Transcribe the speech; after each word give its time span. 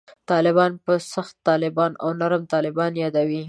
طالبان 0.31 0.71
په 0.85 0.93
«سخت 1.13 1.35
طالبان» 1.49 1.91
او 2.03 2.09
«نرم 2.19 2.43
طالبان» 2.53 2.91
یادوي. 3.03 3.39